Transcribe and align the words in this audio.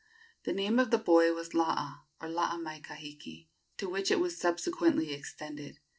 The 0.45 0.51
name 0.51 0.79
of 0.79 0.89
the 0.89 0.97
boy 0.97 1.31
was 1.31 1.53
Laa, 1.53 1.99
or 2.19 2.27
Laa 2.27 2.57
mai 2.57 2.79
kahiki, 2.79 3.49
to 3.77 3.87
which 3.87 4.09
it 4.09 4.19
was 4.19 4.35
subsequently 4.35 5.13
extended. 5.13 5.77